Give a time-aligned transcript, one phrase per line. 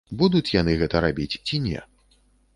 [0.21, 1.87] Будуць яны гэта рабіць, ці не?